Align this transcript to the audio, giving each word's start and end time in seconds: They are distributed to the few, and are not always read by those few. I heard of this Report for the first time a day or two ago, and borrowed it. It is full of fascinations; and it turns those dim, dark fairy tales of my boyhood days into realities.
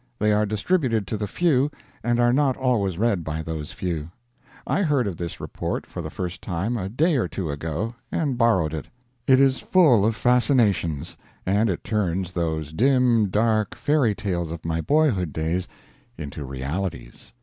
They 0.17 0.33
are 0.33 0.47
distributed 0.47 1.05
to 1.05 1.15
the 1.15 1.27
few, 1.27 1.69
and 2.03 2.19
are 2.19 2.33
not 2.33 2.57
always 2.57 2.97
read 2.97 3.23
by 3.23 3.43
those 3.43 3.71
few. 3.71 4.09
I 4.65 4.81
heard 4.81 5.05
of 5.05 5.15
this 5.15 5.39
Report 5.39 5.85
for 5.85 6.01
the 6.01 6.09
first 6.09 6.41
time 6.41 6.75
a 6.75 6.89
day 6.89 7.17
or 7.17 7.27
two 7.27 7.51
ago, 7.51 7.93
and 8.11 8.35
borrowed 8.35 8.73
it. 8.73 8.87
It 9.27 9.39
is 9.39 9.59
full 9.59 10.03
of 10.03 10.15
fascinations; 10.15 11.17
and 11.45 11.69
it 11.69 11.83
turns 11.83 12.31
those 12.33 12.73
dim, 12.73 13.27
dark 13.29 13.75
fairy 13.75 14.15
tales 14.15 14.51
of 14.51 14.65
my 14.65 14.81
boyhood 14.81 15.31
days 15.31 15.67
into 16.17 16.45
realities. 16.45 17.33